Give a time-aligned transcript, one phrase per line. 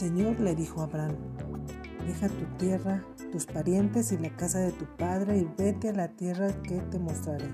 [0.00, 1.14] Señor le dijo a Abraham,
[2.06, 6.08] deja tu tierra, tus parientes y la casa de tu padre y vete a la
[6.08, 7.50] tierra que te mostraré.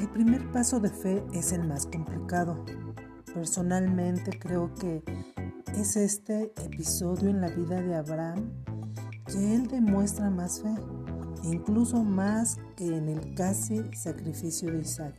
[0.00, 2.64] El primer paso de fe es el más complicado.
[3.34, 5.02] Personalmente creo que
[5.76, 8.50] es este episodio en la vida de Abraham
[9.26, 10.74] que él demuestra más fe,
[11.42, 15.14] incluso más que en el casi sacrificio de Isaac.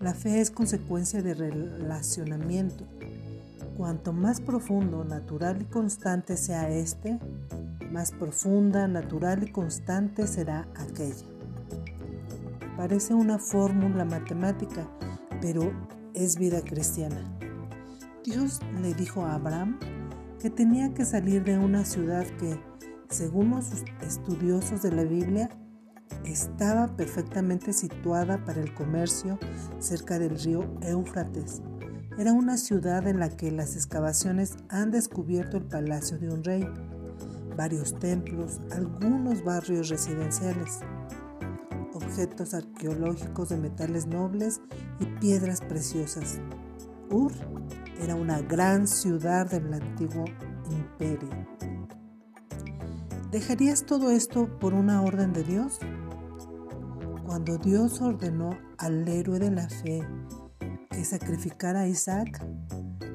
[0.00, 2.84] La fe es consecuencia de relacionamiento.
[3.76, 7.18] Cuanto más profundo, natural y constante sea este,
[7.90, 11.26] más profunda, natural y constante será aquella.
[12.76, 14.88] Parece una fórmula matemática,
[15.40, 15.72] pero
[16.14, 17.22] es vida cristiana.
[18.24, 19.78] Dios le dijo a Abraham
[20.40, 22.58] que tenía que salir de una ciudad que,
[23.08, 23.70] según los
[24.00, 25.50] estudiosos de la Biblia,
[26.24, 29.38] estaba perfectamente situada para el comercio
[29.78, 31.62] cerca del río Éufrates.
[32.18, 36.68] Era una ciudad en la que las excavaciones han descubierto el palacio de un rey,
[37.56, 40.80] varios templos, algunos barrios residenciales,
[41.94, 44.60] objetos arqueológicos de metales nobles
[45.00, 46.38] y piedras preciosas.
[47.10, 47.32] Ur
[47.98, 50.26] era una gran ciudad del antiguo
[50.70, 51.30] imperio.
[53.30, 55.78] ¿Dejarías todo esto por una orden de Dios?
[57.24, 60.06] Cuando Dios ordenó al héroe de la fe
[61.02, 62.46] que sacrificara a Isaac,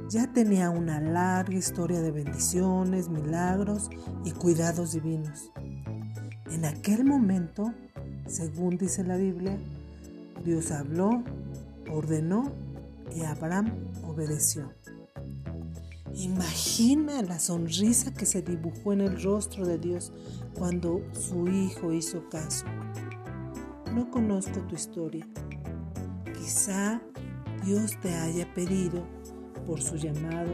[0.09, 3.89] ya tenía una larga historia de bendiciones, milagros
[4.25, 5.53] y cuidados divinos.
[6.51, 7.73] En aquel momento,
[8.27, 9.57] según dice la Biblia,
[10.43, 11.23] Dios habló,
[11.89, 12.51] ordenó
[13.15, 13.71] y Abraham
[14.03, 14.69] obedeció.
[16.13, 20.11] Imagina la sonrisa que se dibujó en el rostro de Dios
[20.55, 22.65] cuando su hijo hizo caso.
[23.95, 25.25] No conozco tu historia.
[26.37, 27.01] Quizá
[27.63, 29.05] Dios te haya pedido,
[29.65, 30.51] por su llamado,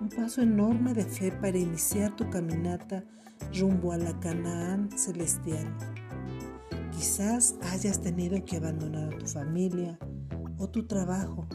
[0.00, 3.04] un paso enorme de fe para iniciar tu caminata
[3.58, 5.66] rumbo a la Canaán celestial.
[6.90, 9.98] Quizás hayas tenido que abandonar a tu familia
[10.58, 11.46] o tu trabajo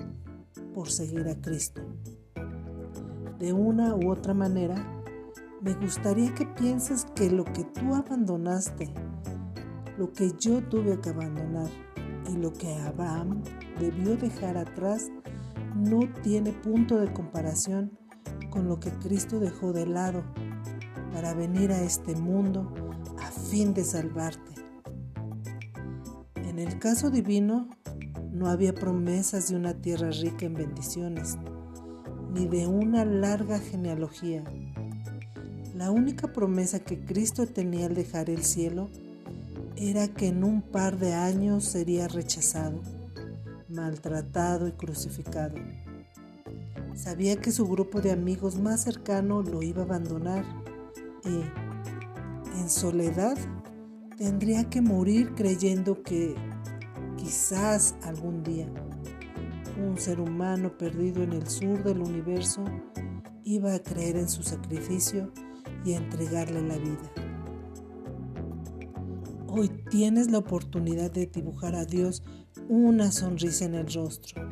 [0.73, 1.81] por seguir a Cristo.
[3.39, 4.75] De una u otra manera,
[5.61, 8.93] me gustaría que pienses que lo que tú abandonaste
[9.97, 11.69] lo que yo tuve que abandonar
[12.29, 13.41] y lo que Abraham
[13.79, 15.09] debió dejar atrás
[15.75, 17.97] no tiene punto de comparación
[18.49, 20.23] con lo que Cristo dejó de lado
[21.13, 22.73] para venir a este mundo
[23.19, 24.53] a fin de salvarte.
[26.35, 27.69] En el caso divino,
[28.31, 31.37] no había promesas de una tierra rica en bendiciones,
[32.33, 34.43] ni de una larga genealogía.
[35.75, 38.89] La única promesa que Cristo tenía al dejar el cielo
[39.75, 42.81] era que en un par de años sería rechazado,
[43.69, 45.55] maltratado y crucificado.
[46.95, 50.43] Sabía que su grupo de amigos más cercano lo iba a abandonar
[51.25, 53.37] y, en soledad,
[54.17, 56.35] tendría que morir creyendo que
[57.17, 58.67] quizás algún día
[59.77, 62.63] un ser humano perdido en el sur del universo
[63.43, 65.31] iba a creer en su sacrificio
[65.85, 67.26] y entregarle la vida.
[69.57, 72.21] Hoy tienes la oportunidad de dibujar a Dios
[72.69, 74.47] una sonrisa en el rostro.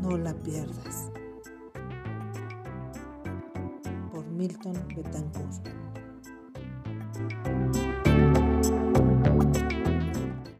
[0.00, 1.10] No la pierdas.
[4.12, 5.68] Por Milton Betancourt.